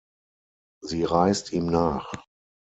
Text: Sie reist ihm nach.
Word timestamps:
Sie 0.81 1.03
reist 1.03 1.53
ihm 1.53 1.67
nach. 1.67 2.11